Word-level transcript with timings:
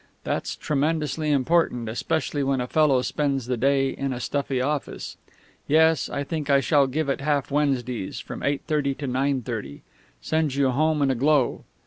That's 0.23 0.55
tremendously 0.55 1.29
important, 1.31 1.87
especially 1.87 2.41
when 2.41 2.59
a 2.59 2.65
fellow 2.65 3.03
spends 3.03 3.45
the 3.45 3.55
day 3.55 3.91
in 3.91 4.13
a 4.13 4.19
stuffy 4.19 4.59
office. 4.59 5.15
Yes, 5.67 6.09
I 6.09 6.23
think 6.23 6.49
I 6.49 6.59
shall 6.59 6.87
give 6.87 7.07
it 7.07 7.21
half 7.21 7.51
Wednesdays, 7.51 8.19
from 8.19 8.41
eight 8.41 8.63
thirty 8.65 8.95
to 8.95 9.05
nine 9.05 9.43
thirty; 9.43 9.83
sends 10.19 10.55
you 10.55 10.71
home 10.71 11.03
in 11.03 11.11
a 11.11 11.15
glow. 11.15 11.65